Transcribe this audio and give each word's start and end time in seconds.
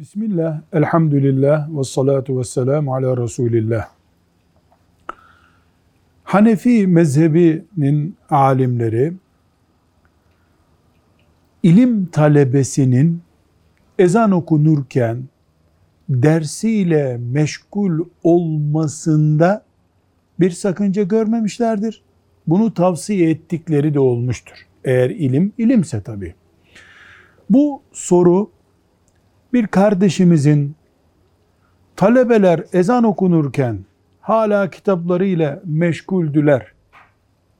Bismillah, 0.00 0.60
elhamdülillah 0.72 1.78
ve 1.78 1.84
salatu 1.84 2.38
ve 2.38 2.44
selamu 2.44 2.94
ala 2.94 3.16
Resulillah. 3.16 3.88
Hanefi 6.24 6.86
mezhebinin 6.86 8.16
alimleri 8.30 9.12
ilim 11.62 12.06
talebesinin 12.06 13.22
ezan 13.98 14.30
okunurken 14.30 15.22
dersiyle 16.08 17.16
meşgul 17.16 18.04
olmasında 18.22 19.64
bir 20.40 20.50
sakınca 20.50 21.02
görmemişlerdir. 21.02 22.02
Bunu 22.46 22.74
tavsiye 22.74 23.30
ettikleri 23.30 23.94
de 23.94 24.00
olmuştur. 24.00 24.66
Eğer 24.84 25.10
ilim 25.10 25.52
ilimse 25.58 26.02
tabii. 26.02 26.34
Bu 27.50 27.82
soru 27.92 28.50
bir 29.52 29.66
kardeşimizin 29.66 30.74
talebeler 31.96 32.64
ezan 32.72 33.04
okunurken 33.04 33.78
hala 34.20 34.70
kitaplarıyla 34.70 35.62
meşguldüler. 35.64 36.72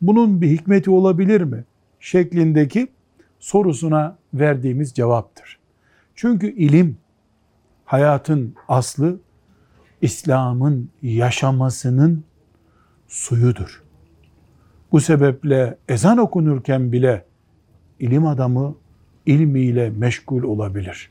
Bunun 0.00 0.40
bir 0.40 0.48
hikmeti 0.48 0.90
olabilir 0.90 1.40
mi? 1.40 1.64
şeklindeki 2.02 2.88
sorusuna 3.40 4.16
verdiğimiz 4.34 4.92
cevaptır. 4.94 5.58
Çünkü 6.14 6.52
ilim 6.52 6.96
hayatın 7.84 8.54
aslı, 8.68 9.20
İslam'ın 10.00 10.90
yaşamasının 11.02 12.24
suyudur. 13.08 13.82
Bu 14.92 15.00
sebeple 15.00 15.78
ezan 15.88 16.18
okunurken 16.18 16.92
bile 16.92 17.24
ilim 18.00 18.26
adamı 18.26 18.74
ilmiyle 19.26 19.90
meşgul 19.90 20.42
olabilir. 20.42 21.10